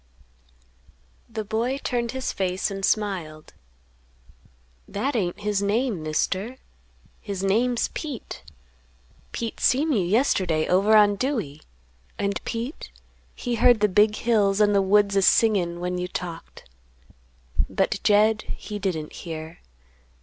[1.29, 3.53] The boy turned his face and smiled;
[4.87, 6.57] "That ain't his name, Mister;
[7.19, 8.41] his name's Pete.
[9.31, 11.61] Pete seen you yesterday over on Dewey,
[12.17, 12.89] and Pete
[13.35, 16.67] he heard the big hills and the woods a singin' when you talked.
[17.69, 19.59] But Jed he didn't hear.